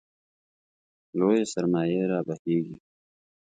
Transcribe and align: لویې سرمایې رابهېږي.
لویې 1.17 1.43
سرمایې 1.53 2.01
رابهېږي. 2.11 2.75